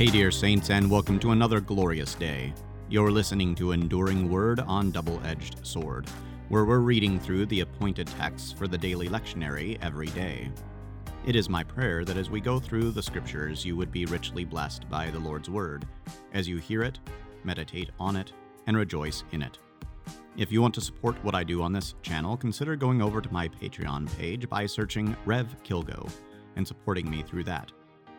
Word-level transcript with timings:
Hey, 0.00 0.06
dear 0.06 0.30
saints, 0.30 0.70
and 0.70 0.90
welcome 0.90 1.18
to 1.18 1.32
another 1.32 1.60
glorious 1.60 2.14
day. 2.14 2.54
You're 2.88 3.10
listening 3.10 3.54
to 3.56 3.72
Enduring 3.72 4.30
Word 4.30 4.60
on 4.60 4.90
Double 4.90 5.20
Edged 5.26 5.66
Sword, 5.66 6.08
where 6.48 6.64
we're 6.64 6.78
reading 6.78 7.20
through 7.20 7.44
the 7.44 7.60
appointed 7.60 8.06
texts 8.06 8.50
for 8.50 8.66
the 8.66 8.78
daily 8.78 9.10
lectionary 9.10 9.76
every 9.82 10.06
day. 10.06 10.50
It 11.26 11.36
is 11.36 11.50
my 11.50 11.62
prayer 11.62 12.02
that 12.06 12.16
as 12.16 12.30
we 12.30 12.40
go 12.40 12.58
through 12.58 12.92
the 12.92 13.02
scriptures, 13.02 13.62
you 13.62 13.76
would 13.76 13.92
be 13.92 14.06
richly 14.06 14.42
blessed 14.46 14.88
by 14.88 15.10
the 15.10 15.18
Lord's 15.18 15.50
Word, 15.50 15.86
as 16.32 16.48
you 16.48 16.56
hear 16.56 16.82
it, 16.82 16.98
meditate 17.44 17.90
on 18.00 18.16
it, 18.16 18.32
and 18.66 18.78
rejoice 18.78 19.22
in 19.32 19.42
it. 19.42 19.58
If 20.34 20.50
you 20.50 20.62
want 20.62 20.72
to 20.76 20.80
support 20.80 21.22
what 21.22 21.34
I 21.34 21.44
do 21.44 21.60
on 21.60 21.74
this 21.74 21.94
channel, 22.00 22.38
consider 22.38 22.74
going 22.74 23.02
over 23.02 23.20
to 23.20 23.32
my 23.34 23.48
Patreon 23.48 24.16
page 24.16 24.48
by 24.48 24.64
searching 24.64 25.14
Rev 25.26 25.54
Kilgo 25.62 26.10
and 26.56 26.66
supporting 26.66 27.10
me 27.10 27.22
through 27.22 27.44
that. 27.44 27.70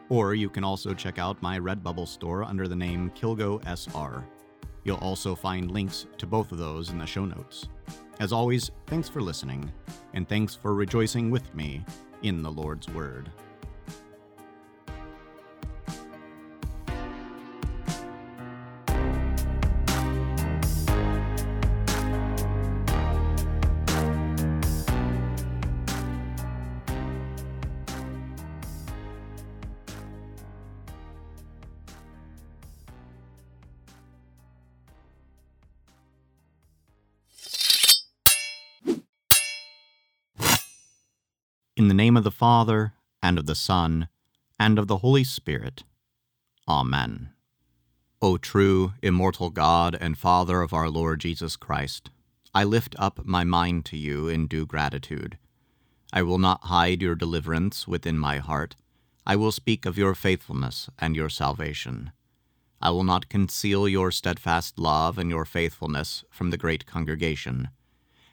Or 0.09 0.35
you 0.35 0.49
can 0.49 0.63
also 0.63 0.93
check 0.93 1.19
out 1.19 1.41
my 1.41 1.59
Redbubble 1.59 2.07
store 2.07 2.43
under 2.43 2.67
the 2.67 2.75
name 2.75 3.11
Kilgo 3.15 3.61
SR. 3.65 4.23
You'll 4.83 4.97
also 4.97 5.35
find 5.35 5.71
links 5.71 6.07
to 6.17 6.25
both 6.25 6.51
of 6.51 6.57
those 6.57 6.89
in 6.89 6.97
the 6.97 7.05
show 7.05 7.25
notes. 7.25 7.67
As 8.19 8.31
always, 8.31 8.71
thanks 8.87 9.07
for 9.07 9.21
listening, 9.21 9.71
and 10.13 10.27
thanks 10.27 10.55
for 10.55 10.73
rejoicing 10.73 11.31
with 11.31 11.53
me 11.55 11.83
in 12.23 12.41
the 12.41 12.51
Lord's 12.51 12.87
Word. 12.89 13.31
In 41.81 41.87
the 41.87 41.95
name 41.95 42.15
of 42.15 42.23
the 42.23 42.29
Father, 42.29 42.93
and 43.23 43.39
of 43.39 43.47
the 43.47 43.55
Son, 43.55 44.07
and 44.59 44.77
of 44.77 44.85
the 44.85 44.97
Holy 44.97 45.23
Spirit. 45.23 45.83
Amen. 46.67 47.31
O 48.21 48.37
true, 48.37 48.93
immortal 49.01 49.49
God 49.49 49.97
and 49.99 50.15
Father 50.15 50.61
of 50.61 50.73
our 50.73 50.91
Lord 50.91 51.21
Jesus 51.21 51.55
Christ, 51.55 52.11
I 52.53 52.65
lift 52.65 52.95
up 52.99 53.25
my 53.25 53.43
mind 53.43 53.85
to 53.85 53.97
you 53.97 54.27
in 54.27 54.45
due 54.45 54.67
gratitude. 54.67 55.39
I 56.13 56.21
will 56.21 56.37
not 56.37 56.65
hide 56.65 57.01
your 57.01 57.15
deliverance 57.15 57.87
within 57.87 58.19
my 58.19 58.37
heart. 58.37 58.75
I 59.25 59.35
will 59.35 59.51
speak 59.51 59.87
of 59.87 59.97
your 59.97 60.13
faithfulness 60.13 60.87
and 60.99 61.15
your 61.15 61.29
salvation. 61.29 62.11
I 62.79 62.91
will 62.91 63.03
not 63.03 63.27
conceal 63.27 63.87
your 63.87 64.11
steadfast 64.11 64.77
love 64.77 65.17
and 65.17 65.31
your 65.31 65.45
faithfulness 65.45 66.25
from 66.29 66.51
the 66.51 66.57
great 66.57 66.85
congregation. 66.85 67.69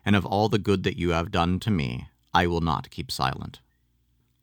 And 0.04 0.14
of 0.14 0.26
all 0.26 0.50
the 0.50 0.58
good 0.58 0.82
that 0.82 0.98
you 0.98 1.12
have 1.12 1.30
done 1.30 1.58
to 1.60 1.70
me, 1.70 2.08
I 2.34 2.46
will 2.46 2.60
not 2.60 2.90
keep 2.90 3.10
silent. 3.10 3.60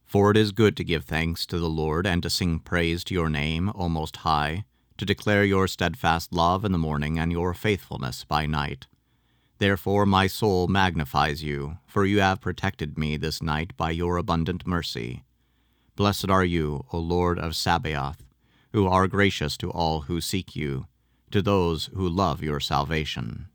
For 0.05 0.31
it 0.31 0.37
is 0.37 0.51
good 0.51 0.77
to 0.77 0.83
give 0.83 1.03
thanks 1.03 1.45
to 1.47 1.59
the 1.59 1.69
Lord 1.69 2.07
and 2.07 2.21
to 2.23 2.29
sing 2.29 2.59
praise 2.59 3.03
to 3.05 3.13
your 3.13 3.29
name, 3.29 3.71
O 3.75 3.89
Most 3.89 4.17
High, 4.17 4.65
to 4.97 5.05
declare 5.05 5.43
your 5.43 5.67
steadfast 5.67 6.31
love 6.31 6.63
in 6.63 6.71
the 6.71 6.77
morning 6.77 7.19
and 7.19 7.31
your 7.31 7.53
faithfulness 7.53 8.23
by 8.23 8.45
night. 8.45 8.87
Therefore 9.57 10.05
my 10.05 10.27
soul 10.27 10.67
magnifies 10.67 11.43
you, 11.43 11.77
for 11.85 12.05
you 12.05 12.19
have 12.19 12.41
protected 12.41 12.97
me 12.97 13.17
this 13.17 13.41
night 13.41 13.75
by 13.77 13.91
your 13.91 14.17
abundant 14.17 14.65
mercy. 14.67 15.23
Blessed 15.95 16.29
are 16.29 16.45
you, 16.45 16.85
O 16.91 16.99
Lord 16.99 17.39
of 17.39 17.55
Sabaoth, 17.55 18.23
who 18.73 18.87
are 18.87 19.07
gracious 19.07 19.57
to 19.57 19.71
all 19.71 20.01
who 20.01 20.19
seek 20.19 20.55
you, 20.55 20.87
to 21.31 21.41
those 21.41 21.89
who 21.93 22.07
love 22.07 22.43
your 22.43 22.59
salvation. 22.59 23.47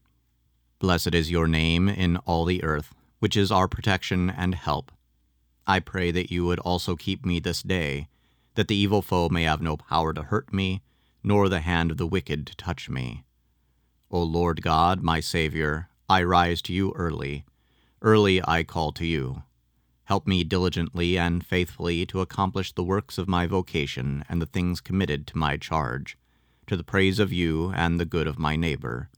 Blessed 0.78 1.14
is 1.14 1.30
your 1.30 1.46
name 1.46 1.88
in 1.88 2.16
all 2.18 2.44
the 2.44 2.64
earth 2.64 2.94
which 3.20 3.36
is 3.36 3.52
our 3.52 3.68
protection 3.68 4.28
and 4.28 4.56
help. 4.56 4.90
I 5.66 5.78
pray 5.78 6.10
that 6.10 6.32
you 6.32 6.44
would 6.46 6.58
also 6.58 6.96
keep 6.96 7.24
me 7.24 7.38
this 7.38 7.62
day, 7.62 8.08
that 8.56 8.66
the 8.66 8.74
evil 8.74 9.02
foe 9.02 9.28
may 9.28 9.44
have 9.44 9.62
no 9.62 9.76
power 9.76 10.12
to 10.12 10.24
hurt 10.24 10.52
me, 10.52 10.82
nor 11.22 11.48
the 11.48 11.60
hand 11.60 11.92
of 11.92 11.98
the 11.98 12.06
wicked 12.06 12.46
to 12.46 12.56
touch 12.56 12.88
me. 12.88 13.24
O 14.10 14.22
Lord 14.22 14.62
God, 14.62 15.02
my 15.02 15.20
Saviour, 15.20 15.88
I 16.08 16.22
rise 16.24 16.60
to 16.62 16.72
you 16.72 16.92
early. 16.96 17.44
Early 18.02 18.42
I 18.48 18.64
call 18.64 18.90
to 18.92 19.06
you. 19.06 19.44
Help 20.04 20.26
me 20.26 20.42
diligently 20.42 21.16
and 21.16 21.46
faithfully 21.46 22.04
to 22.06 22.20
accomplish 22.20 22.72
the 22.72 22.82
works 22.82 23.18
of 23.18 23.28
my 23.28 23.46
vocation 23.46 24.24
and 24.28 24.42
the 24.42 24.46
things 24.46 24.80
committed 24.80 25.26
to 25.28 25.38
my 25.38 25.56
charge, 25.56 26.16
to 26.66 26.76
the 26.76 26.82
praise 26.82 27.18
of 27.20 27.32
you 27.32 27.70
and 27.76 28.00
the 28.00 28.04
good 28.04 28.26
of 28.26 28.38
my 28.38 28.56
neighbor, 28.56 29.10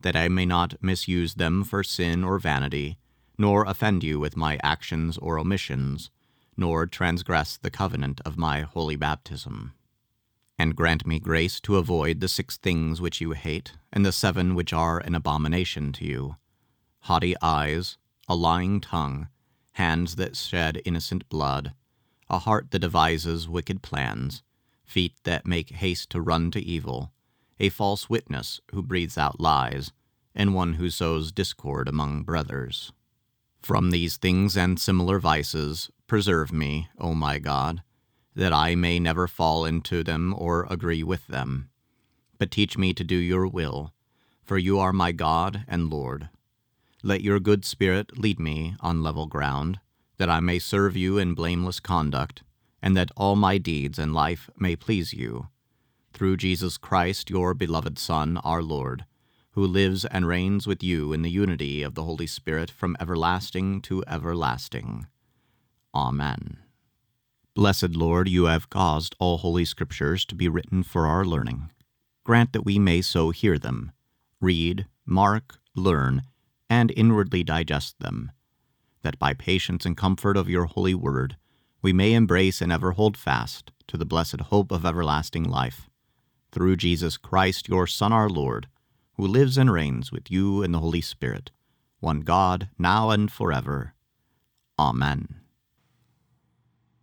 that 0.00 0.16
I 0.16 0.28
may 0.28 0.46
not 0.46 0.82
misuse 0.82 1.34
them 1.34 1.62
for 1.62 1.84
sin 1.84 2.24
or 2.24 2.38
vanity 2.38 2.98
nor 3.36 3.64
offend 3.64 4.04
you 4.04 4.18
with 4.20 4.36
my 4.36 4.58
actions 4.62 5.18
or 5.18 5.38
omissions, 5.38 6.10
nor 6.56 6.86
transgress 6.86 7.56
the 7.56 7.70
covenant 7.70 8.20
of 8.24 8.38
my 8.38 8.60
holy 8.60 8.96
baptism. 8.96 9.72
And 10.58 10.76
grant 10.76 11.06
me 11.06 11.18
grace 11.18 11.60
to 11.62 11.76
avoid 11.76 12.20
the 12.20 12.28
six 12.28 12.56
things 12.56 13.00
which 13.00 13.20
you 13.20 13.32
hate, 13.32 13.72
and 13.92 14.06
the 14.06 14.12
seven 14.12 14.54
which 14.54 14.72
are 14.72 15.00
an 15.00 15.14
abomination 15.14 15.92
to 15.94 16.04
you 16.04 16.36
haughty 17.00 17.34
eyes, 17.42 17.98
a 18.28 18.34
lying 18.34 18.80
tongue, 18.80 19.28
hands 19.72 20.16
that 20.16 20.34
shed 20.34 20.80
innocent 20.86 21.28
blood, 21.28 21.74
a 22.30 22.38
heart 22.38 22.70
that 22.70 22.78
devises 22.78 23.46
wicked 23.46 23.82
plans, 23.82 24.42
feet 24.84 25.12
that 25.24 25.46
make 25.46 25.68
haste 25.68 26.08
to 26.08 26.18
run 26.18 26.50
to 26.50 26.60
evil, 26.60 27.12
a 27.60 27.68
false 27.68 28.08
witness 28.08 28.60
who 28.70 28.82
breathes 28.82 29.18
out 29.18 29.38
lies, 29.38 29.92
and 30.34 30.54
one 30.54 30.74
who 30.74 30.88
sows 30.88 31.30
discord 31.30 31.88
among 31.88 32.22
brothers. 32.22 32.90
From 33.64 33.92
these 33.92 34.18
things 34.18 34.58
and 34.58 34.78
similar 34.78 35.18
vices, 35.18 35.90
preserve 36.06 36.52
me, 36.52 36.88
O 36.98 37.14
my 37.14 37.38
God, 37.38 37.82
that 38.36 38.52
I 38.52 38.74
may 38.74 39.00
never 39.00 39.26
fall 39.26 39.64
into 39.64 40.04
them 40.04 40.34
or 40.36 40.66
agree 40.68 41.02
with 41.02 41.26
them. 41.28 41.70
But 42.36 42.50
teach 42.50 42.76
me 42.76 42.92
to 42.92 43.02
do 43.02 43.16
your 43.16 43.46
will, 43.46 43.94
for 44.42 44.58
you 44.58 44.78
are 44.78 44.92
my 44.92 45.12
God 45.12 45.64
and 45.66 45.88
Lord. 45.88 46.28
Let 47.02 47.22
your 47.22 47.40
good 47.40 47.64
spirit 47.64 48.18
lead 48.18 48.38
me 48.38 48.76
on 48.80 49.02
level 49.02 49.24
ground, 49.26 49.80
that 50.18 50.28
I 50.28 50.40
may 50.40 50.58
serve 50.58 50.94
you 50.94 51.16
in 51.16 51.32
blameless 51.32 51.80
conduct, 51.80 52.42
and 52.82 52.94
that 52.98 53.12
all 53.16 53.34
my 53.34 53.56
deeds 53.56 53.98
and 53.98 54.12
life 54.12 54.50
may 54.58 54.76
please 54.76 55.14
you. 55.14 55.48
Through 56.12 56.36
Jesus 56.36 56.76
Christ, 56.76 57.30
your 57.30 57.54
beloved 57.54 57.98
Son, 57.98 58.36
our 58.44 58.62
Lord 58.62 59.06
who 59.54 59.66
lives 59.66 60.04
and 60.04 60.26
reigns 60.26 60.66
with 60.66 60.82
you 60.82 61.12
in 61.12 61.22
the 61.22 61.30
unity 61.30 61.82
of 61.82 61.94
the 61.94 62.04
Holy 62.04 62.26
Spirit 62.26 62.70
from 62.70 62.96
everlasting 63.00 63.80
to 63.80 64.02
everlasting. 64.06 65.06
Amen. 65.94 66.58
Blessed 67.54 67.90
Lord, 67.90 68.28
you 68.28 68.44
have 68.44 68.68
caused 68.68 69.14
all 69.20 69.38
holy 69.38 69.64
scriptures 69.64 70.24
to 70.26 70.34
be 70.34 70.48
written 70.48 70.82
for 70.82 71.06
our 71.06 71.24
learning. 71.24 71.70
Grant 72.24 72.52
that 72.52 72.64
we 72.64 72.78
may 72.78 73.00
so 73.00 73.30
hear 73.30 73.58
them, 73.58 73.92
read, 74.40 74.86
mark, 75.06 75.58
learn, 75.76 76.22
and 76.68 76.92
inwardly 76.96 77.44
digest 77.44 78.00
them, 78.00 78.32
that 79.02 79.18
by 79.18 79.34
patience 79.34 79.86
and 79.86 79.96
comfort 79.96 80.36
of 80.36 80.48
your 80.48 80.64
holy 80.64 80.94
word 80.94 81.36
we 81.84 81.92
may 81.92 82.14
embrace 82.14 82.62
and 82.62 82.72
ever 82.72 82.92
hold 82.92 83.14
fast 83.14 83.70
to 83.86 83.98
the 83.98 84.06
blessed 84.06 84.40
hope 84.40 84.72
of 84.72 84.86
everlasting 84.86 85.44
life. 85.44 85.90
Through 86.50 86.76
Jesus 86.76 87.18
Christ, 87.18 87.68
your 87.68 87.86
Son, 87.86 88.10
our 88.10 88.30
Lord, 88.30 88.68
who 89.14 89.26
lives 89.26 89.56
and 89.56 89.72
reigns 89.72 90.10
with 90.12 90.30
you 90.30 90.62
in 90.62 90.72
the 90.72 90.80
Holy 90.80 91.00
Spirit, 91.00 91.50
one 92.00 92.20
God, 92.20 92.68
now 92.78 93.10
and 93.10 93.30
forever. 93.30 93.94
Amen. 94.78 95.40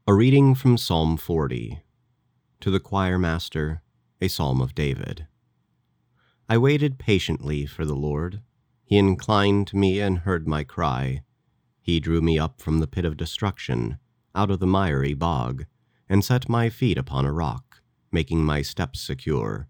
A 0.07 0.13
reading 0.13 0.55
from 0.55 0.77
Psalm 0.77 1.15
40. 1.17 1.81
To 2.59 2.71
the 2.71 2.79
choir 2.79 3.17
master, 3.17 3.81
a 4.19 4.27
psalm 4.27 4.61
of 4.61 4.75
David. 4.75 5.27
I 6.49 6.57
waited 6.57 6.99
patiently 6.99 7.65
for 7.65 7.85
the 7.85 7.95
Lord. 7.95 8.41
He 8.83 8.97
inclined 8.97 9.67
to 9.67 9.77
me 9.77 10.01
and 10.01 10.19
heard 10.19 10.47
my 10.47 10.63
cry. 10.65 11.23
He 11.81 11.99
drew 11.99 12.21
me 12.21 12.37
up 12.37 12.61
from 12.61 12.79
the 12.79 12.87
pit 12.87 13.05
of 13.05 13.15
destruction, 13.15 13.97
out 14.35 14.51
of 14.51 14.59
the 14.59 14.67
miry 14.67 15.13
bog, 15.13 15.65
and 16.09 16.25
set 16.25 16.49
my 16.49 16.69
feet 16.69 16.97
upon 16.97 17.25
a 17.25 17.31
rock, 17.31 17.81
making 18.11 18.43
my 18.43 18.61
steps 18.61 18.99
secure. 18.99 19.69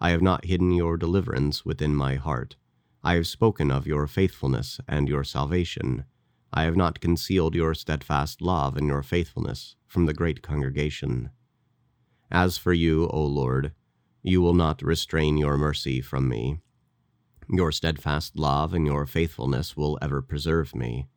I 0.00 0.10
have 0.10 0.22
not 0.22 0.44
hidden 0.44 0.72
your 0.72 0.96
deliverance 0.96 1.64
within 1.64 1.94
my 1.94 2.16
heart. 2.16 2.56
I 3.02 3.14
have 3.14 3.26
spoken 3.26 3.70
of 3.70 3.86
your 3.86 4.06
faithfulness 4.06 4.80
and 4.88 5.08
your 5.08 5.24
salvation. 5.24 6.04
I 6.52 6.62
have 6.64 6.76
not 6.76 7.00
concealed 7.00 7.54
your 7.54 7.74
steadfast 7.74 8.40
love 8.40 8.76
and 8.76 8.86
your 8.86 9.02
faithfulness 9.02 9.76
from 9.86 10.06
the 10.06 10.14
great 10.14 10.42
congregation. 10.42 11.30
As 12.30 12.56
for 12.58 12.72
you, 12.72 13.08
O 13.08 13.24
Lord, 13.24 13.72
you 14.22 14.40
will 14.40 14.54
not 14.54 14.82
restrain 14.82 15.36
your 15.36 15.56
mercy 15.56 16.00
from 16.00 16.28
me. 16.28 16.60
Your 17.48 17.72
steadfast 17.72 18.38
love 18.38 18.72
and 18.72 18.86
your 18.86 19.04
faithfulness 19.04 19.76
will 19.76 19.98
ever 20.00 20.22
preserve 20.22 20.74
me. 20.74 21.08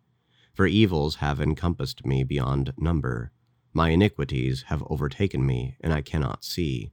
For 0.54 0.68
evils 0.68 1.16
have 1.16 1.40
encompassed 1.40 2.06
me 2.06 2.24
beyond 2.24 2.74
number. 2.78 3.32
My 3.74 3.90
iniquities 3.92 4.64
have 4.68 4.84
overtaken 4.90 5.46
me, 5.46 5.78
and 5.80 5.94
I 5.94 6.02
cannot 6.02 6.44
see. 6.44 6.92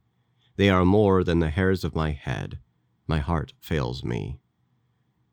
They 0.57 0.69
are 0.69 0.85
more 0.85 1.23
than 1.23 1.39
the 1.39 1.49
hairs 1.49 1.83
of 1.83 1.95
my 1.95 2.11
head. 2.11 2.59
My 3.07 3.19
heart 3.19 3.53
fails 3.59 4.03
me. 4.03 4.39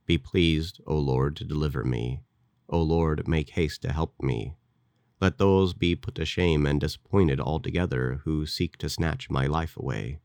Be 0.04 0.18
pleased, 0.18 0.80
O 0.86 0.98
Lord, 0.98 1.36
to 1.36 1.44
deliver 1.44 1.84
me. 1.84 2.22
O 2.68 2.82
Lord, 2.82 3.28
make 3.28 3.50
haste 3.50 3.82
to 3.82 3.92
help 3.92 4.14
me. 4.20 4.54
Let 5.20 5.38
those 5.38 5.74
be 5.74 5.94
put 5.94 6.16
to 6.16 6.24
shame 6.24 6.66
and 6.66 6.80
disappointed 6.80 7.38
altogether 7.38 8.22
who 8.24 8.44
seek 8.46 8.76
to 8.78 8.88
snatch 8.88 9.30
my 9.30 9.46
life 9.46 9.76
away. 9.76 10.18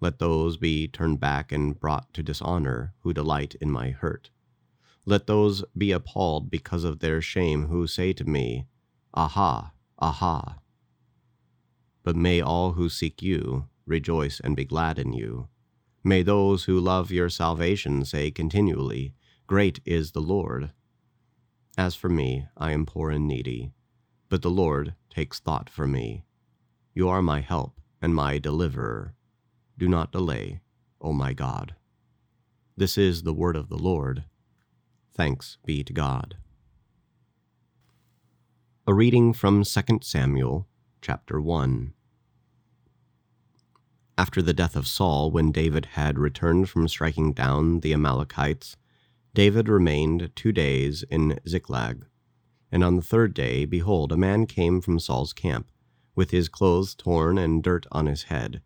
Let 0.00 0.18
those 0.18 0.56
be 0.56 0.88
turned 0.88 1.20
back 1.20 1.52
and 1.52 1.78
brought 1.78 2.14
to 2.14 2.22
dishonor 2.22 2.94
who 3.00 3.12
delight 3.12 3.54
in 3.60 3.70
my 3.70 3.90
hurt. 3.90 4.30
Let 5.04 5.26
those 5.26 5.62
be 5.76 5.92
appalled 5.92 6.50
because 6.50 6.84
of 6.84 7.00
their 7.00 7.20
shame 7.20 7.66
who 7.66 7.86
say 7.86 8.14
to 8.14 8.24
me, 8.24 8.66
Aha, 9.12 9.72
aha. 9.98 10.60
But 12.02 12.16
may 12.16 12.40
all 12.40 12.72
who 12.72 12.88
seek 12.88 13.20
you 13.20 13.66
rejoice 13.90 14.40
and 14.40 14.56
be 14.56 14.64
glad 14.64 14.98
in 14.98 15.12
you. 15.12 15.48
May 16.02 16.22
those 16.22 16.64
who 16.64 16.80
love 16.80 17.10
your 17.10 17.28
salvation 17.28 18.04
say 18.06 18.30
continually, 18.30 19.12
Great 19.46 19.80
is 19.84 20.12
the 20.12 20.20
Lord. 20.20 20.70
As 21.76 21.94
for 21.94 22.08
me, 22.08 22.46
I 22.56 22.72
am 22.72 22.86
poor 22.86 23.10
and 23.10 23.26
needy, 23.26 23.72
but 24.28 24.42
the 24.42 24.50
Lord 24.50 24.94
takes 25.10 25.40
thought 25.40 25.68
for 25.68 25.86
me. 25.86 26.24
You 26.94 27.08
are 27.08 27.20
my 27.20 27.40
help 27.40 27.80
and 28.00 28.14
my 28.14 28.38
deliverer. 28.38 29.14
Do 29.76 29.88
not 29.88 30.12
delay, 30.12 30.60
O 31.00 31.12
my 31.12 31.32
God. 31.32 31.74
This 32.76 32.96
is 32.96 33.22
the 33.22 33.34
word 33.34 33.56
of 33.56 33.68
the 33.68 33.76
Lord. 33.76 34.24
Thanks 35.14 35.58
be 35.66 35.84
to 35.84 35.92
God. 35.92 36.36
A 38.86 38.94
reading 38.94 39.32
from 39.32 39.64
2 39.64 39.98
Samuel, 40.02 40.66
chapter 41.02 41.40
1. 41.40 41.92
After 44.20 44.42
the 44.42 44.52
death 44.52 44.76
of 44.76 44.86
Saul, 44.86 45.30
when 45.30 45.50
David 45.50 45.86
had 45.96 46.18
returned 46.18 46.68
from 46.68 46.86
striking 46.88 47.32
down 47.32 47.80
the 47.80 47.94
Amalekites, 47.94 48.76
David 49.32 49.66
remained 49.66 50.30
two 50.36 50.52
days 50.52 51.04
in 51.04 51.40
Ziklag. 51.48 52.04
And 52.70 52.84
on 52.84 52.96
the 52.96 53.02
third 53.02 53.32
day, 53.32 53.64
behold, 53.64 54.12
a 54.12 54.18
man 54.18 54.44
came 54.44 54.82
from 54.82 54.98
Saul's 54.98 55.32
camp, 55.32 55.70
with 56.14 56.32
his 56.32 56.50
clothes 56.50 56.94
torn 56.94 57.38
and 57.38 57.62
dirt 57.62 57.86
on 57.92 58.04
his 58.04 58.24
head. 58.24 58.60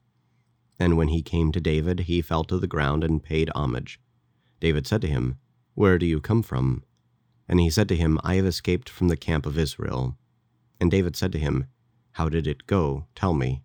And 0.81 0.97
when 0.97 1.07
he 1.07 1.23
came 1.23 1.53
to 1.53 1.61
David, 1.61 2.01
he 2.01 2.21
fell 2.21 2.43
to 2.43 2.59
the 2.59 2.67
ground 2.67 3.05
and 3.05 3.23
paid 3.23 3.49
homage. 3.55 4.01
David 4.59 4.89
said 4.89 5.03
to 5.03 5.09
him, 5.09 5.39
Where 5.75 5.99
do 5.99 6.07
you 6.07 6.21
come 6.21 6.43
from? 6.43 6.83
And 7.49 7.61
he 7.61 7.71
said 7.71 7.89
to 7.91 7.97
him, 7.97 8.19
I 8.25 8.35
have 8.35 8.47
escaped 8.47 8.89
from 8.89 9.07
the 9.07 9.17
camp 9.17 9.47
of 9.47 9.57
Israel. 9.57 10.19
And 10.81 10.91
David 10.91 11.15
said 11.15 11.31
to 11.31 11.39
him, 11.39 11.69
How 12.11 12.29
did 12.29 12.49
it 12.49 12.67
go? 12.67 13.07
Tell 13.15 13.35
me. 13.35 13.63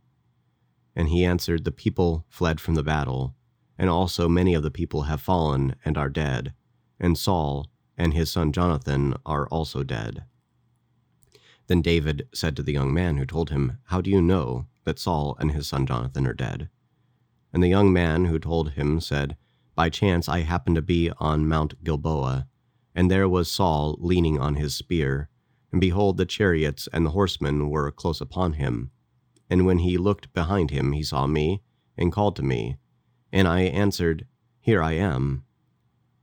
And 0.96 1.10
he 1.10 1.26
answered, 1.26 1.64
The 1.64 1.72
people 1.72 2.26
fled 2.30 2.60
from 2.60 2.76
the 2.76 2.84
battle, 2.84 3.36
and 3.78 3.90
also 3.90 4.28
many 4.28 4.54
of 4.54 4.64
the 4.64 4.72
people 4.72 5.04
have 5.04 5.22
fallen 5.22 5.76
and 5.86 5.98
are 5.98 6.10
dead 6.10 6.54
and 7.00 7.18
Saul 7.18 7.68
and 7.98 8.14
his 8.14 8.32
son 8.32 8.52
Jonathan 8.52 9.16
are 9.26 9.48
also 9.48 9.84
dead. 9.84 10.24
Then 11.68 11.82
David 11.82 12.28
said 12.34 12.56
to 12.56 12.64
the 12.64 12.74
young 12.74 12.94
man 12.94 13.18
who 13.18 13.26
told 13.26 13.50
him, 13.50 13.78
How 13.86 14.02
do 14.02 14.10
you 14.10 14.22
know 14.22 14.66
that 14.86 15.00
Saul 15.00 15.36
and 15.40 15.52
his 15.52 15.68
son 15.68 15.86
Jonathan 15.86 16.26
are 16.26 16.34
dead? 16.34 16.70
And 17.54 17.64
the 17.64 17.68
young 17.68 17.94
man 17.94 18.26
who 18.26 18.40
told 18.40 18.72
him 18.72 19.00
said, 19.00 19.38
By 19.76 19.90
chance 19.90 20.28
I 20.28 20.42
happened 20.42 20.76
to 20.78 20.82
be 20.82 21.12
on 21.20 21.48
Mount 21.48 21.84
Gilboa, 21.84 22.48
and 22.96 23.10
there 23.10 23.30
was 23.30 23.52
Saul 23.52 23.98
leaning 24.00 24.40
on 24.40 24.56
his 24.56 24.76
spear, 24.76 25.30
and 25.72 25.80
behold, 25.80 26.18
the 26.18 26.26
chariots 26.26 26.88
and 26.92 27.06
the 27.06 27.12
horsemen 27.12 27.70
were 27.70 27.92
close 27.92 28.20
upon 28.20 28.54
him. 28.54 28.92
And 29.50 29.66
when 29.66 29.80
he 29.80 29.98
looked 29.98 30.34
behind 30.34 30.72
him, 30.72 30.92
he 30.92 31.04
saw 31.04 31.26
me, 31.28 31.62
and 31.98 32.12
called 32.12 32.36
to 32.38 32.44
me. 32.44 32.78
And 33.32 33.48
I 33.48 33.62
answered, 33.62 34.26
Here 34.62 34.82
I 34.82 34.94
am. 34.94 35.44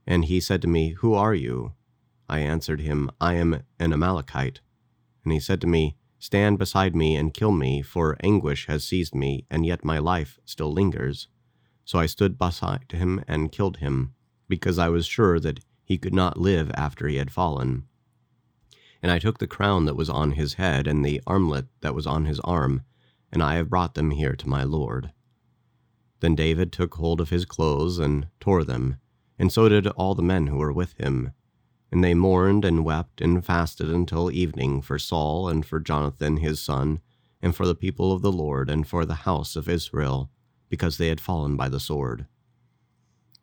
And 0.05 0.25
he 0.25 0.39
said 0.39 0.61
to 0.61 0.67
me, 0.67 0.91
Who 0.99 1.13
are 1.13 1.35
you? 1.35 1.73
I 2.29 2.39
answered 2.39 2.81
him, 2.81 3.11
I 3.19 3.33
am 3.35 3.63
an 3.79 3.93
Amalekite. 3.93 4.61
And 5.23 5.33
he 5.33 5.39
said 5.39 5.61
to 5.61 5.67
me, 5.67 5.95
Stand 6.19 6.57
beside 6.57 6.95
me 6.95 7.15
and 7.15 7.33
kill 7.33 7.51
me, 7.51 7.81
for 7.81 8.17
anguish 8.23 8.67
has 8.67 8.83
seized 8.83 9.13
me, 9.13 9.45
and 9.51 9.65
yet 9.65 9.85
my 9.85 9.99
life 9.99 10.39
still 10.45 10.71
lingers. 10.71 11.27
So 11.85 11.99
I 11.99 12.05
stood 12.05 12.37
beside 12.37 12.91
him 12.91 13.23
and 13.27 13.51
killed 13.51 13.77
him, 13.77 14.13
because 14.47 14.79
I 14.79 14.89
was 14.89 15.05
sure 15.05 15.39
that 15.39 15.59
he 15.83 15.97
could 15.97 16.13
not 16.13 16.37
live 16.39 16.71
after 16.73 17.07
he 17.07 17.17
had 17.17 17.31
fallen. 17.31 17.83
And 19.01 19.11
I 19.11 19.19
took 19.19 19.37
the 19.37 19.47
crown 19.47 19.85
that 19.85 19.95
was 19.95 20.09
on 20.09 20.31
his 20.31 20.55
head 20.55 20.87
and 20.87 21.05
the 21.05 21.21
armlet 21.27 21.67
that 21.81 21.95
was 21.95 22.07
on 22.07 22.25
his 22.25 22.39
arm, 22.41 22.81
and 23.31 23.43
I 23.43 23.55
have 23.55 23.69
brought 23.69 23.95
them 23.95 24.11
here 24.11 24.35
to 24.35 24.49
my 24.49 24.63
Lord. 24.63 25.11
Then 26.19 26.35
David 26.35 26.71
took 26.71 26.95
hold 26.95 27.21
of 27.21 27.29
his 27.29 27.45
clothes 27.45 27.99
and 27.99 28.27
tore 28.39 28.63
them 28.63 28.97
and 29.39 29.51
so 29.51 29.69
did 29.69 29.87
all 29.87 30.15
the 30.15 30.23
men 30.23 30.47
who 30.47 30.57
were 30.57 30.73
with 30.73 30.93
him. 30.93 31.31
And 31.91 32.03
they 32.03 32.13
mourned 32.13 32.65
and 32.65 32.83
wept 32.83 33.21
and 33.21 33.45
fasted 33.45 33.89
until 33.89 34.31
evening 34.31 34.81
for 34.81 34.99
Saul 34.99 35.47
and 35.47 35.65
for 35.65 35.79
Jonathan 35.79 36.37
his 36.37 36.61
son, 36.61 36.99
and 37.41 37.55
for 37.55 37.65
the 37.65 37.75
people 37.75 38.11
of 38.11 38.21
the 38.21 38.31
Lord 38.31 38.69
and 38.69 38.87
for 38.87 39.05
the 39.05 39.15
house 39.15 39.55
of 39.55 39.69
Israel, 39.69 40.29
because 40.69 40.97
they 40.97 41.07
had 41.07 41.21
fallen 41.21 41.55
by 41.55 41.69
the 41.69 41.79
sword. 41.79 42.25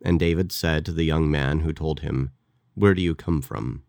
And 0.03 0.19
David 0.19 0.51
said 0.51 0.85
to 0.85 0.91
the 0.91 1.05
young 1.05 1.31
man 1.31 1.61
who 1.61 1.73
told 1.73 2.01
him, 2.01 2.31
Where 2.75 2.93
do 2.93 3.01
you 3.01 3.15
come 3.15 3.41
from? 3.41 3.83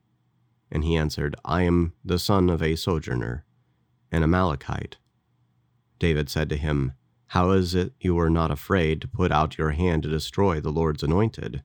And 0.71 0.85
he 0.85 0.97
answered, 0.97 1.37
I 1.45 1.63
am 1.63 1.93
the 2.05 2.19
son 2.19 2.49
of 2.49 2.63
a 2.63 2.77
sojourner, 2.77 3.45
an 4.11 4.23
Amalekite. 4.23 4.97
David 5.99 6.29
said 6.29 6.49
to 6.51 6.57
him, 6.57 6.93
How 7.29 7.51
is 7.51 7.75
it 7.75 7.95
you 8.01 8.19
are 8.19 8.31
not 8.31 8.51
afraid 8.51 9.01
to 9.01 9.09
put 9.09 9.33
out 9.33 9.59
your 9.59 9.71
hand 9.71 10.03
to 10.03 10.09
destroy 10.09 10.61
the 10.61 10.71
Lord's 10.71 11.03
anointed? 11.03 11.63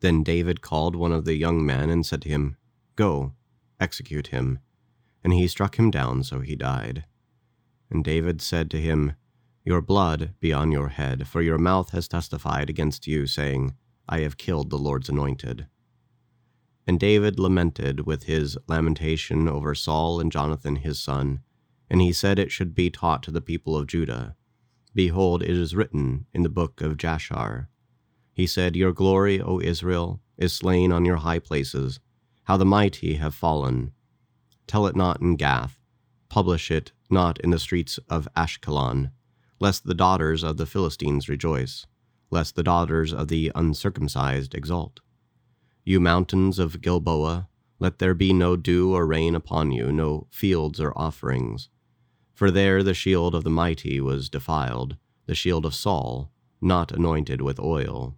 Then 0.00 0.22
David 0.22 0.60
called 0.60 0.96
one 0.96 1.12
of 1.12 1.24
the 1.24 1.36
young 1.36 1.64
men 1.64 1.90
and 1.90 2.04
said 2.04 2.22
to 2.22 2.28
him, 2.28 2.56
Go, 2.96 3.34
execute 3.78 4.28
him. 4.28 4.58
And 5.22 5.32
he 5.32 5.46
struck 5.46 5.78
him 5.78 5.90
down, 5.90 6.24
so 6.24 6.40
he 6.40 6.56
died. 6.56 7.04
And 7.90 8.02
David 8.02 8.40
said 8.40 8.70
to 8.70 8.80
him, 8.80 9.12
Your 9.64 9.82
blood 9.82 10.34
be 10.40 10.52
on 10.52 10.72
your 10.72 10.88
head, 10.88 11.28
for 11.28 11.42
your 11.42 11.58
mouth 11.58 11.90
has 11.90 12.08
testified 12.08 12.70
against 12.70 13.06
you, 13.06 13.26
saying, 13.26 13.74
I 14.08 14.20
have 14.20 14.38
killed 14.38 14.70
the 14.70 14.78
Lord's 14.78 15.08
anointed. 15.08 15.66
And 16.86 16.98
David 16.98 17.38
lamented 17.38 18.06
with 18.06 18.24
his 18.24 18.56
lamentation 18.66 19.46
over 19.46 19.74
Saul 19.74 20.18
and 20.18 20.32
Jonathan 20.32 20.76
his 20.76 20.98
son, 20.98 21.40
and 21.90 22.00
he 22.00 22.12
said 22.12 22.38
it 22.38 22.52
should 22.52 22.74
be 22.74 22.88
taught 22.88 23.22
to 23.24 23.30
the 23.30 23.40
people 23.40 23.76
of 23.76 23.86
Judah. 23.88 24.36
Behold, 24.94 25.42
it 25.42 25.50
is 25.50 25.74
written 25.74 26.26
in 26.32 26.42
the 26.42 26.48
book 26.48 26.80
of 26.80 26.96
Jashar, 26.96 27.68
he 28.40 28.46
said, 28.46 28.74
Your 28.74 28.92
glory, 28.92 29.38
O 29.38 29.60
Israel, 29.60 30.20
is 30.38 30.54
slain 30.54 30.92
on 30.92 31.04
your 31.04 31.16
high 31.16 31.38
places, 31.38 32.00
how 32.44 32.56
the 32.56 32.64
mighty 32.64 33.16
have 33.16 33.34
fallen. 33.34 33.92
Tell 34.66 34.86
it 34.86 34.96
not 34.96 35.20
in 35.20 35.36
Gath, 35.36 35.78
publish 36.30 36.70
it 36.70 36.92
not 37.10 37.38
in 37.40 37.50
the 37.50 37.58
streets 37.58 37.98
of 38.08 38.28
Ashkelon, 38.34 39.10
lest 39.58 39.84
the 39.84 39.92
daughters 39.92 40.42
of 40.42 40.56
the 40.56 40.64
Philistines 40.64 41.28
rejoice, 41.28 41.86
lest 42.30 42.56
the 42.56 42.62
daughters 42.62 43.12
of 43.12 43.28
the 43.28 43.52
uncircumcised 43.54 44.54
exult. 44.54 45.00
You 45.84 46.00
mountains 46.00 46.58
of 46.58 46.80
Gilboa, 46.80 47.48
let 47.78 47.98
there 47.98 48.14
be 48.14 48.32
no 48.32 48.56
dew 48.56 48.94
or 48.94 49.06
rain 49.06 49.34
upon 49.34 49.70
you, 49.72 49.92
no 49.92 50.28
fields 50.30 50.80
or 50.80 50.96
offerings. 50.96 51.68
For 52.40 52.50
there 52.50 52.82
the 52.82 52.94
shield 52.94 53.34
of 53.34 53.44
the 53.44 53.50
mighty 53.50 54.00
was 54.00 54.30
defiled, 54.30 54.96
the 55.26 55.34
shield 55.34 55.66
of 55.66 55.74
Saul, 55.74 56.32
not 56.58 56.90
anointed 56.90 57.42
with 57.42 57.60
oil. 57.60 58.16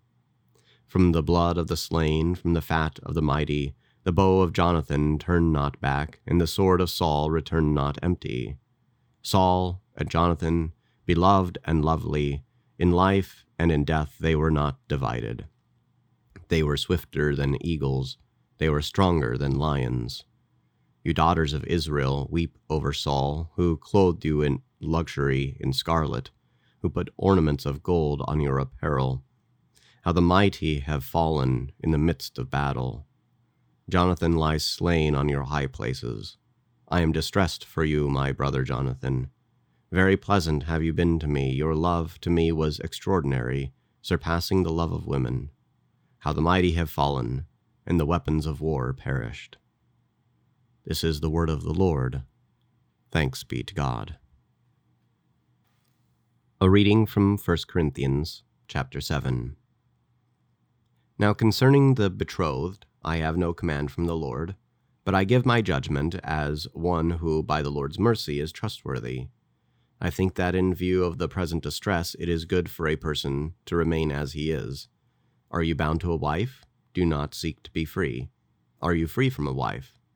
From 0.87 1.11
the 1.11 1.25
blood 1.25 1.59
of 1.59 1.67
the 1.67 1.77
slain, 1.77 2.37
from 2.37 2.53
the 2.53 2.61
fat 2.61 3.01
of 3.03 3.15
the 3.15 3.21
mighty, 3.21 3.75
the 4.05 4.13
bow 4.13 4.43
of 4.43 4.53
Jonathan 4.53 5.19
turned 5.19 5.53
not 5.53 5.81
back, 5.81 6.21
and 6.25 6.41
the 6.41 6.47
sword 6.47 6.81
of 6.81 6.89
Saul 6.89 7.33
returned 7.33 7.75
not 7.75 7.99
empty. 8.01 8.59
Saul 9.23 9.83
and 9.97 10.09
Jonathan, 10.09 10.73
beloved 11.05 11.59
and 11.65 11.85
lovely, 11.85 12.45
in 12.79 12.93
life 12.93 13.45
and 13.59 13.73
in 13.73 13.83
death 13.83 14.15
they 14.21 14.37
were 14.37 14.53
not 14.53 14.79
divided. 14.87 15.47
They 16.47 16.63
were 16.63 16.77
swifter 16.77 17.35
than 17.35 17.59
eagles, 17.61 18.19
they 18.59 18.69
were 18.69 18.83
stronger 18.83 19.37
than 19.37 19.59
lions. 19.59 20.23
You 21.05 21.13
daughters 21.13 21.53
of 21.53 21.65
Israel, 21.65 22.29
weep 22.31 22.59
over 22.71 22.93
Saul, 22.93 23.51
who 23.57 23.77
clothed 23.77 24.25
you 24.25 24.43
in 24.43 24.63
luxury 24.81 25.57
in 25.59 25.73
scarlet, 25.73 26.31
who 26.81 26.91
put 26.91 27.13
ornaments 27.17 27.67
of 27.67 27.83
gold 27.83 28.23
on 28.27 28.41
your 28.41 28.59
apparel. 28.59 29.25
How 30.03 30.13
the 30.13 30.21
mighty 30.21 30.81
have 30.81 31.03
fallen 31.03 31.73
in 31.81 31.91
the 31.91 31.99
midst 31.99 32.39
of 32.39 32.51
battle. 32.51 33.07
Jonathan 33.91 34.37
lies 34.37 34.65
slain 34.65 35.15
on 35.15 35.29
your 35.29 35.45
high 35.45 35.67
places. 35.67 36.37
I 36.89 37.01
am 37.01 37.11
distressed 37.11 37.65
for 37.65 37.85
you, 37.85 38.09
my 38.09 38.31
brother 38.31 38.63
Jonathan. 38.63 39.31
Very 39.91 40.17
pleasant 40.17 40.65
have 40.65 40.83
you 40.83 40.93
been 40.93 41.19
to 41.19 41.27
me. 41.27 41.53
Your 41.53 41.75
love 41.75 42.21
to 42.21 42.31
me 42.31 42.53
was 42.53 42.79
extraordinary, 42.81 43.73
surpassing 44.03 44.63
the 44.63 44.73
love 44.73 44.93
of 44.93 45.07
women. 45.07 45.51
How 46.19 46.33
the 46.33 46.41
mighty 46.41 46.73
have 46.73 46.91
fallen, 46.91 47.47
and 47.85 47.99
the 47.99 48.07
weapons 48.07 48.47
of 48.47 48.61
war 48.61 48.93
perished. 48.93 49.59
This 50.85 51.05
is 51.05 51.21
the 51.21 51.31
word 51.31 51.49
of 51.49 51.63
the 51.63 51.73
Lord. 51.73 52.23
Thanks 53.13 53.45
be 53.45 53.63
to 53.63 53.73
God. 53.73 54.17
A 56.61 56.69
reading 56.69 57.07
from 57.07 57.39
1 57.39 57.57
Corinthians 57.69 58.43
chapter 58.67 59.01
7. 59.01 59.55
Now 61.21 61.35
concerning 61.35 61.95
the 61.95 62.11
betrothed, 62.11 62.85
I 63.05 63.19
have 63.19 63.37
no 63.37 63.53
command 63.53 63.93
from 63.93 64.07
the 64.07 64.17
Lord, 64.17 64.57
but 65.05 65.15
I 65.15 65.23
give 65.23 65.47
my 65.47 65.63
judgment 65.63 66.17
as 66.25 66.67
one 66.73 67.11
who 67.11 67.45
by 67.45 67.63
the 67.63 67.71
Lord's 67.71 68.01
mercy 68.01 68.41
is 68.41 68.51
trustworthy. 68.51 69.29
I 70.01 70.11
think 70.11 70.35
that 70.35 70.57
in 70.57 70.75
view 70.75 71.05
of 71.05 71.19
the 71.19 71.29
present 71.29 71.63
distress, 71.63 72.17
it 72.19 72.29
is 72.29 72.45
good 72.45 72.69
for 72.69 72.89
a 72.89 72.97
person 72.97 73.55
to 73.67 73.77
remain 73.77 74.11
as 74.11 74.33
he 74.33 74.51
is. 74.51 74.89
Are 75.49 75.63
you 75.63 75.77
bound 75.77 76.01
to 76.01 76.11
a 76.11 76.17
wife? 76.17 76.65
Do 76.93 77.07
not 77.07 77.37
seek 77.37 77.63
to 77.63 77.71
be 77.71 77.85
free. 77.85 78.31
Are 78.81 78.95
you 78.95 79.07
free 79.07 79.31
from 79.31 79.47
a 79.47 79.53
wife? 79.53 80.02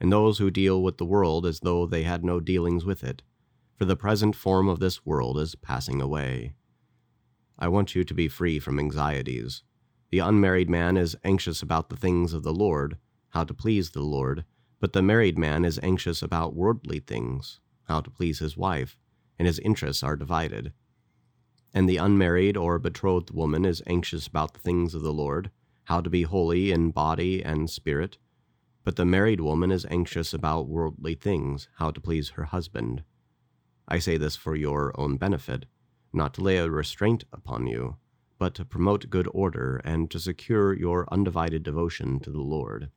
and 0.00 0.12
those 0.12 0.38
who 0.38 0.50
deal 0.50 0.82
with 0.82 0.98
the 0.98 1.04
world 1.04 1.46
as 1.46 1.60
though 1.60 1.86
they 1.86 2.02
had 2.02 2.24
no 2.24 2.40
dealings 2.40 2.84
with 2.84 3.02
it 3.02 3.22
for 3.76 3.84
the 3.84 3.96
present 3.96 4.34
form 4.34 4.68
of 4.68 4.80
this 4.80 5.04
world 5.04 5.38
is 5.38 5.54
passing 5.54 6.00
away. 6.00 6.54
I 7.58 7.68
want 7.68 7.94
you 7.94 8.04
to 8.04 8.14
be 8.14 8.28
free 8.28 8.58
from 8.58 8.78
anxieties. 8.78 9.62
The 10.10 10.20
unmarried 10.20 10.70
man 10.70 10.96
is 10.96 11.16
anxious 11.24 11.62
about 11.62 11.90
the 11.90 11.96
things 11.96 12.32
of 12.32 12.42
the 12.42 12.54
Lord, 12.54 12.96
how 13.30 13.44
to 13.44 13.54
please 13.54 13.90
the 13.90 14.02
Lord, 14.02 14.44
but 14.80 14.92
the 14.92 15.02
married 15.02 15.38
man 15.38 15.64
is 15.64 15.78
anxious 15.82 16.22
about 16.22 16.54
worldly 16.54 17.00
things, 17.00 17.60
how 17.84 18.00
to 18.00 18.10
please 18.10 18.38
his 18.38 18.56
wife, 18.56 18.96
and 19.38 19.46
his 19.46 19.58
interests 19.58 20.02
are 20.02 20.16
divided. 20.16 20.72
And 21.74 21.88
the 21.88 21.98
unmarried 21.98 22.56
or 22.56 22.78
betrothed 22.78 23.30
woman 23.30 23.66
is 23.66 23.82
anxious 23.86 24.26
about 24.26 24.54
the 24.54 24.60
things 24.60 24.94
of 24.94 25.02
the 25.02 25.12
Lord, 25.12 25.50
how 25.84 26.00
to 26.00 26.08
be 26.08 26.22
holy 26.22 26.72
in 26.72 26.90
body 26.90 27.42
and 27.44 27.68
spirit, 27.68 28.16
but 28.86 28.94
the 28.94 29.04
married 29.04 29.40
woman 29.40 29.72
is 29.72 29.84
anxious 29.90 30.32
about 30.32 30.68
worldly 30.68 31.16
things, 31.16 31.68
how 31.78 31.90
to 31.90 32.00
please 32.00 32.28
her 32.30 32.44
husband. 32.44 33.02
I 33.88 33.98
say 33.98 34.16
this 34.16 34.36
for 34.36 34.54
your 34.54 34.92
own 34.94 35.16
benefit, 35.16 35.66
not 36.12 36.32
to 36.34 36.40
lay 36.40 36.58
a 36.58 36.70
restraint 36.70 37.24
upon 37.32 37.66
you, 37.66 37.96
but 38.38 38.54
to 38.54 38.64
promote 38.64 39.10
good 39.10 39.28
order 39.34 39.80
and 39.84 40.08
to 40.12 40.20
secure 40.20 40.72
your 40.72 41.08
undivided 41.10 41.64
devotion 41.64 42.20
to 42.20 42.30
the 42.30 42.40
Lord. 42.40 42.90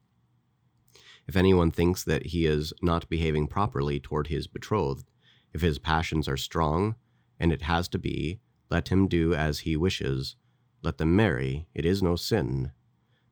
If 1.28 1.36
anyone 1.36 1.72
thinks 1.72 2.04
that 2.04 2.28
he 2.28 2.46
is 2.46 2.72
not 2.84 3.10
behaving 3.10 3.48
properly 3.48 4.00
toward 4.00 4.28
his 4.28 4.46
betrothed, 4.46 5.10
if 5.56 5.62
his 5.62 5.80
passions 5.80 6.28
are 6.28 6.38
strong, 6.38 6.98
and 7.40 7.52
it 7.52 7.64
has 7.64 7.88
to 7.88 7.98
be, 7.98 8.40
let 8.70 8.90
him 8.90 9.08
do 9.08 9.34
as 9.34 9.62
he 9.62 9.76
wishes. 9.76 10.36
Let 10.84 11.00
them 11.00 11.16
marry, 11.16 11.66
it 11.74 11.84
is 11.84 12.04
no 12.04 12.16
sin. 12.16 12.74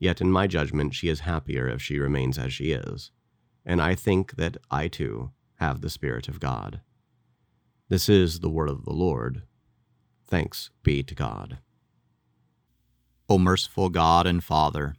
Yet 0.00 0.22
in 0.22 0.32
my 0.32 0.46
judgment, 0.46 0.94
she 0.94 1.08
is 1.08 1.20
happier 1.20 1.68
if 1.68 1.82
she 1.82 1.98
remains 1.98 2.38
as 2.38 2.54
she 2.54 2.72
is, 2.72 3.12
and 3.66 3.80
I 3.82 3.94
think 3.94 4.36
that 4.36 4.56
I 4.70 4.88
too 4.88 5.30
have 5.56 5.82
the 5.82 5.90
Spirit 5.90 6.26
of 6.26 6.40
God. 6.40 6.80
This 7.90 8.08
is 8.08 8.40
the 8.40 8.48
word 8.48 8.70
of 8.70 8.86
the 8.86 8.94
Lord. 8.94 9.42
Thanks 10.26 10.70
be 10.82 11.02
to 11.02 11.14
God. 11.14 11.58
O 13.28 13.38
merciful 13.38 13.90
God 13.90 14.26
and 14.26 14.42
Father, 14.42 14.94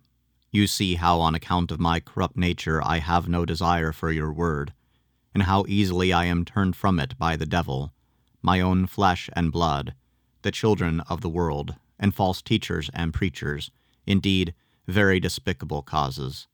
you 0.51 0.67
see 0.67 0.95
how, 0.95 1.19
on 1.19 1.33
account 1.33 1.71
of 1.71 1.79
my 1.79 1.99
corrupt 1.99 2.37
nature, 2.37 2.79
I 2.85 2.99
have 2.99 3.27
no 3.27 3.43
desire 3.43 3.91
for 3.91 4.11
your 4.11 4.31
word, 4.31 4.71
and 5.33 5.43
how 5.43 5.65
easily 5.67 6.13
I 6.13 6.25
am 6.25 6.45
turned 6.45 6.75
from 6.75 6.99
it 6.99 7.17
by 7.17 7.35
the 7.35 7.45
devil, 7.47 7.91
my 8.43 8.61
own 8.61 8.85
flesh 8.85 9.29
and 9.33 9.51
blood, 9.51 9.95
the 10.43 10.51
children 10.51 10.99
of 11.09 11.21
the 11.21 11.29
world, 11.29 11.75
and 11.99 12.13
false 12.13 12.41
teachers 12.41 12.89
and 12.93 13.13
preachers, 13.13 13.71
indeed, 14.05 14.53
very 14.91 15.19
despicable 15.19 15.81
causes 15.81 16.47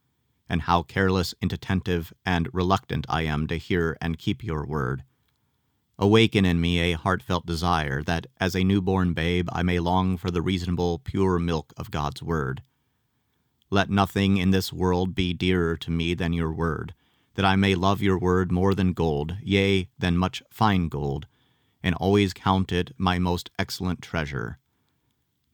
and 0.50 0.62
how 0.63 0.82
careless, 0.82 1.34
inattentive, 1.41 2.13
and 2.25 2.48
reluctant 2.53 3.06
I 3.10 3.24
am 3.24 3.48
to 3.48 3.58
hear 3.58 3.98
and 4.00 4.17
keep 4.17 4.44
your 4.44 4.65
word. 4.65 5.03
Awaken 6.00 6.46
in 6.46 6.62
me 6.62 6.79
a 6.79 6.98
heartfelt 6.98 7.46
desire 7.46 8.03
that, 8.03 8.27
as 8.39 8.56
a 8.56 8.63
newborn 8.63 9.13
babe, 9.13 9.50
I 9.51 9.63
may 9.63 9.79
long 9.79 10.15
for 10.15 10.32
the 10.32 10.41
reasonable, 10.41 11.00
pure 11.00 11.39
milk 11.39 11.74
of 11.75 11.91
God's 11.91 12.22
word. 12.22 12.62
Let 13.70 13.89
nothing 13.89 14.38
in 14.38 14.51
this 14.51 14.72
world 14.72 15.15
be 15.15 15.34
dearer 15.34 15.75
to 15.77 15.91
me 15.91 16.13
than 16.13 16.34
your 16.34 16.53
word, 16.53 16.94
that 17.34 17.46
I 17.46 17.56
may 17.56 17.75
love 17.75 18.01
your 18.01 18.17
word 18.17 18.51
more 18.51 18.74
than 18.74 18.94
gold, 18.94 19.36
yea, 19.41 19.89
than 19.98 20.17
much 20.17 20.41
fine 20.50 20.88
gold, 20.88 21.25
and 21.84 21.96
always 21.96 22.34
count 22.34 22.72
it 22.72 22.91
my 22.98 23.20
most 23.20 23.50
excellent 23.60 24.01
treasure 24.01 24.60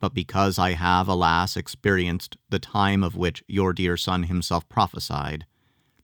but 0.04 0.14
because 0.14 0.60
I 0.60 0.72
have, 0.74 1.08
alas, 1.08 1.56
experienced 1.56 2.36
the 2.50 2.60
time 2.60 3.06
of 3.06 3.16
which 3.16 3.42
your 3.48 3.72
dear 3.72 3.96
Son 3.96 4.24
himself 4.24 4.68
prophesied, 4.68 5.46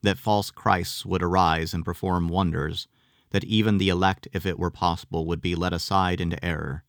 that 0.01 0.17
false 0.17 0.51
Christs 0.51 1.05
would 1.05 1.21
arise 1.21 1.73
and 1.73 1.83
perform 1.83 2.29
wonders, 2.29 2.87
that 3.31 3.43
even 3.43 3.77
the 3.77 3.89
elect, 3.89 4.25
if 4.31 4.45
it 4.45 4.57
were 4.57 4.71
possible, 4.71 5.25
would 5.25 5.41
be 5.41 5.53
led 5.53 5.73
aside 5.73 6.21
into 6.21 6.41
error. 6.45 6.85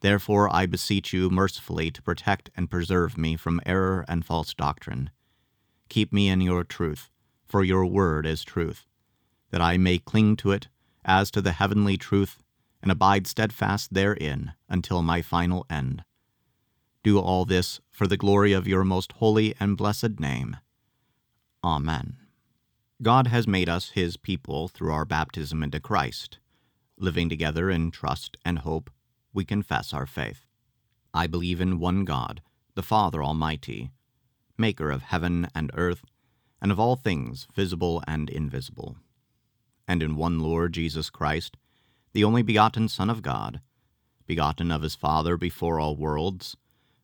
Therefore 0.00 0.54
I 0.54 0.66
beseech 0.66 1.14
you 1.14 1.30
mercifully 1.30 1.90
to 1.90 2.02
protect 2.02 2.50
and 2.54 2.70
preserve 2.70 3.16
me 3.16 3.36
from 3.36 3.62
error 3.64 4.04
and 4.06 4.22
false 4.22 4.52
doctrine. 4.52 5.08
Keep 5.88 6.12
me 6.12 6.28
in 6.28 6.42
your 6.42 6.62
truth, 6.62 7.08
for 7.46 7.64
your 7.64 7.86
word 7.86 8.26
is 8.26 8.44
truth, 8.44 8.84
that 9.50 9.62
I 9.62 9.78
may 9.78 9.96
cling 9.96 10.36
to 10.36 10.50
it 10.50 10.68
as 11.06 11.30
to 11.30 11.40
the 11.40 11.52
heavenly 11.52 11.96
truth 11.96 12.42
and 12.82 12.92
abide 12.92 13.26
steadfast 13.26 13.94
therein 13.94 14.52
until 14.68 15.00
my 15.00 15.22
final 15.22 15.64
end. 15.70 16.04
Do 17.04 17.18
all 17.18 17.44
this 17.44 17.82
for 17.90 18.06
the 18.06 18.16
glory 18.16 18.54
of 18.54 18.66
your 18.66 18.82
most 18.82 19.12
holy 19.12 19.54
and 19.60 19.76
blessed 19.76 20.18
name. 20.18 20.56
Amen. 21.62 22.16
God 23.02 23.26
has 23.26 23.46
made 23.46 23.68
us 23.68 23.90
his 23.90 24.16
people 24.16 24.68
through 24.68 24.90
our 24.90 25.04
baptism 25.04 25.62
into 25.62 25.80
Christ. 25.80 26.38
Living 26.96 27.28
together 27.28 27.68
in 27.68 27.90
trust 27.90 28.38
and 28.42 28.60
hope, 28.60 28.90
we 29.34 29.44
confess 29.44 29.92
our 29.92 30.06
faith. 30.06 30.46
I 31.12 31.26
believe 31.26 31.60
in 31.60 31.78
one 31.78 32.06
God, 32.06 32.40
the 32.74 32.82
Father 32.82 33.22
Almighty, 33.22 33.90
maker 34.56 34.90
of 34.90 35.02
heaven 35.02 35.48
and 35.54 35.70
earth, 35.74 36.04
and 36.62 36.72
of 36.72 36.80
all 36.80 36.96
things 36.96 37.46
visible 37.54 38.02
and 38.06 38.30
invisible, 38.30 38.96
and 39.86 40.02
in 40.02 40.16
one 40.16 40.40
Lord 40.40 40.72
Jesus 40.72 41.10
Christ, 41.10 41.58
the 42.14 42.24
only 42.24 42.40
begotten 42.40 42.88
Son 42.88 43.10
of 43.10 43.20
God, 43.20 43.60
begotten 44.26 44.70
of 44.70 44.80
his 44.80 44.94
Father 44.94 45.36
before 45.36 45.78
all 45.78 45.96
worlds, 45.96 46.56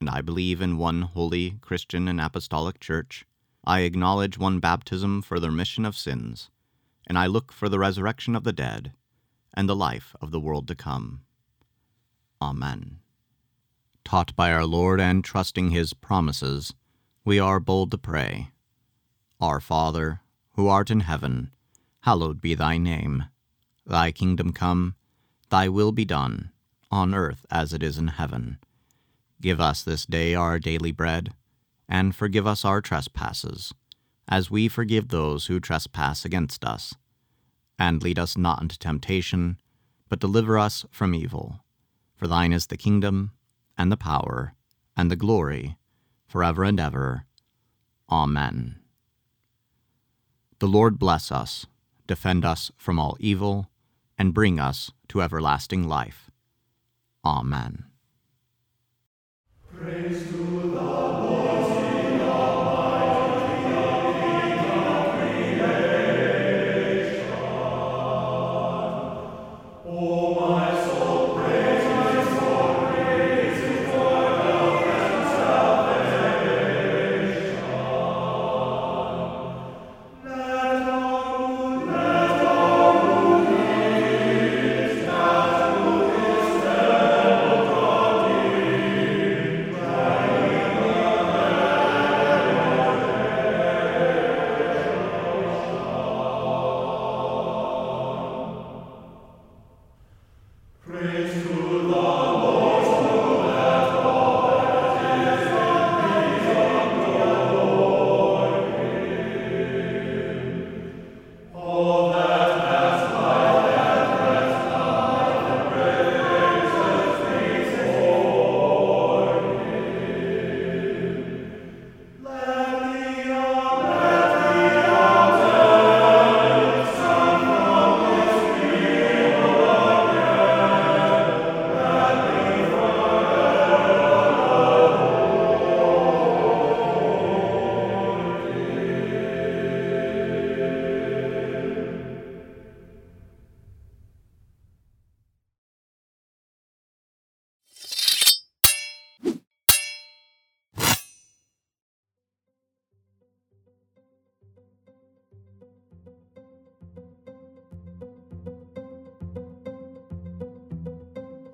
And 0.00 0.10
I 0.10 0.20
believe 0.20 0.60
in 0.60 0.78
one 0.78 1.02
holy, 1.02 1.58
Christian, 1.60 2.08
and 2.08 2.20
apostolic 2.20 2.80
Church. 2.80 3.24
I 3.64 3.80
acknowledge 3.80 4.38
one 4.38 4.60
baptism 4.60 5.22
for 5.22 5.40
the 5.40 5.50
remission 5.50 5.84
of 5.84 5.96
sins, 5.96 6.50
and 7.06 7.18
I 7.18 7.26
look 7.26 7.50
for 7.50 7.68
the 7.68 7.78
resurrection 7.78 8.36
of 8.36 8.44
the 8.44 8.52
dead 8.52 8.92
and 9.54 9.68
the 9.68 9.74
life 9.74 10.14
of 10.20 10.30
the 10.30 10.40
world 10.40 10.68
to 10.68 10.74
come. 10.74 11.22
Amen. 12.40 12.98
Taught 14.04 14.36
by 14.36 14.52
our 14.52 14.66
Lord 14.66 15.00
and 15.00 15.24
trusting 15.24 15.70
his 15.70 15.94
promises, 15.94 16.74
we 17.24 17.40
are 17.40 17.58
bold 17.58 17.90
to 17.90 17.98
pray. 17.98 18.50
Our 19.40 19.60
Father, 19.60 20.20
who 20.52 20.68
art 20.68 20.90
in 20.90 21.00
heaven, 21.00 21.50
hallowed 22.02 22.40
be 22.40 22.54
thy 22.54 22.78
name. 22.78 23.24
Thy 23.84 24.12
kingdom 24.12 24.52
come, 24.52 24.94
thy 25.48 25.68
will 25.68 25.90
be 25.90 26.04
done, 26.04 26.52
on 26.90 27.14
earth 27.14 27.46
as 27.50 27.72
it 27.72 27.82
is 27.82 27.98
in 27.98 28.08
heaven. 28.08 28.58
Give 29.40 29.60
us 29.60 29.82
this 29.82 30.06
day 30.06 30.34
our 30.34 30.58
daily 30.58 30.92
bread, 30.92 31.32
and 31.88 32.14
forgive 32.14 32.46
us 32.46 32.64
our 32.64 32.80
trespasses, 32.80 33.72
as 34.28 34.50
we 34.50 34.68
forgive 34.68 35.08
those 35.08 35.46
who 35.46 35.60
trespass 35.60 36.24
against 36.24 36.64
us. 36.64 36.94
And 37.78 38.02
lead 38.02 38.18
us 38.18 38.36
not 38.36 38.62
into 38.62 38.78
temptation, 38.78 39.58
but 40.08 40.20
deliver 40.20 40.58
us 40.58 40.86
from 40.90 41.14
evil. 41.14 41.60
For 42.14 42.26
thine 42.26 42.52
is 42.52 42.66
the 42.66 42.76
kingdom, 42.76 43.32
and 43.76 43.92
the 43.92 43.96
power, 43.96 44.54
and 44.96 45.10
the 45.10 45.16
glory, 45.16 45.76
forever 46.26 46.64
and 46.64 46.80
ever. 46.80 47.26
Amen. 48.10 48.76
The 50.58 50.68
Lord 50.68 50.98
bless 50.98 51.30
us, 51.30 51.66
defend 52.06 52.44
us 52.44 52.72
from 52.78 52.98
all 52.98 53.16
evil, 53.20 53.68
and 54.16 54.32
bring 54.32 54.58
us 54.58 54.90
to 55.08 55.20
everlasting 55.20 55.86
life. 55.86 56.30
Amen. 57.22 57.84
Praise 59.78 60.45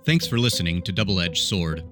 Thanks 0.04 0.26
for 0.26 0.36
listening 0.36 0.82
to 0.82 0.92
Double 0.92 1.20
Edged 1.20 1.44
Sword. 1.44 1.84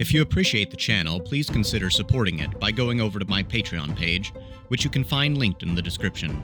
If 0.00 0.12
you 0.12 0.22
appreciate 0.22 0.72
the 0.72 0.76
channel, 0.76 1.20
please 1.20 1.48
consider 1.48 1.88
supporting 1.88 2.40
it 2.40 2.58
by 2.58 2.72
going 2.72 3.00
over 3.00 3.20
to 3.20 3.24
my 3.26 3.44
Patreon 3.44 3.96
page, 3.96 4.32
which 4.68 4.82
you 4.82 4.90
can 4.90 5.04
find 5.04 5.38
linked 5.38 5.62
in 5.62 5.76
the 5.76 5.80
description. 5.80 6.42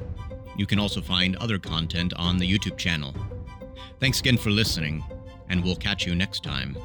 You 0.57 0.66
can 0.66 0.79
also 0.79 1.01
find 1.03 1.35
other 1.37 1.59
content 1.59 2.14
on 2.14 2.38
the 2.38 2.49
YouTube 2.49 2.79
channel. 2.79 3.12
Thanks 3.99 4.20
again 4.20 4.37
for 4.37 4.51
listening, 4.51 5.03
and 5.49 5.64
we'll 5.64 5.75
catch 5.75 6.07
you 6.07 6.14
next 6.14 6.44
time. 6.44 6.77